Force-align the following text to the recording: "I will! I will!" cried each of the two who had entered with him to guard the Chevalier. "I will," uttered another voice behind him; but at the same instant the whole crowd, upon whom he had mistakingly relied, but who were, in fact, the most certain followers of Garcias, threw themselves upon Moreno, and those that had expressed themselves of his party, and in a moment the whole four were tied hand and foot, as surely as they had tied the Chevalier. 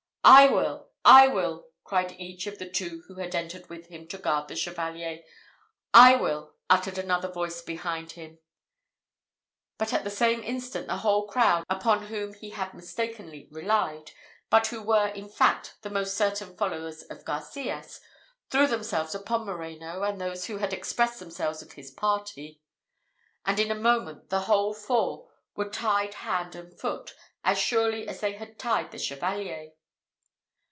"I 0.23 0.47
will! 0.49 0.91
I 1.03 1.27
will!" 1.29 1.69
cried 1.83 2.11
each 2.19 2.45
of 2.45 2.59
the 2.59 2.69
two 2.69 3.01
who 3.07 3.15
had 3.15 3.33
entered 3.33 3.67
with 3.71 3.87
him 3.87 4.07
to 4.09 4.19
guard 4.19 4.49
the 4.49 4.55
Chevalier. 4.55 5.21
"I 5.95 6.15
will," 6.15 6.53
uttered 6.69 6.99
another 6.99 7.27
voice 7.27 7.63
behind 7.63 8.11
him; 8.11 8.37
but 9.79 9.93
at 9.93 10.03
the 10.03 10.11
same 10.11 10.43
instant 10.43 10.85
the 10.85 10.97
whole 10.97 11.25
crowd, 11.25 11.65
upon 11.71 12.05
whom 12.05 12.35
he 12.35 12.51
had 12.51 12.75
mistakingly 12.75 13.47
relied, 13.49 14.11
but 14.51 14.67
who 14.67 14.83
were, 14.83 15.07
in 15.07 15.27
fact, 15.27 15.77
the 15.81 15.89
most 15.89 16.15
certain 16.15 16.55
followers 16.55 17.01
of 17.01 17.25
Garcias, 17.25 17.99
threw 18.51 18.67
themselves 18.67 19.15
upon 19.15 19.47
Moreno, 19.47 20.03
and 20.03 20.21
those 20.21 20.45
that 20.45 20.59
had 20.59 20.71
expressed 20.71 21.17
themselves 21.19 21.63
of 21.63 21.71
his 21.71 21.89
party, 21.89 22.61
and 23.43 23.59
in 23.59 23.71
a 23.71 23.75
moment 23.75 24.29
the 24.29 24.41
whole 24.41 24.75
four 24.75 25.31
were 25.55 25.65
tied 25.67 26.13
hand 26.13 26.53
and 26.53 26.79
foot, 26.79 27.15
as 27.43 27.57
surely 27.57 28.07
as 28.07 28.19
they 28.19 28.33
had 28.33 28.59
tied 28.59 28.91
the 28.91 28.99
Chevalier. 28.99 29.71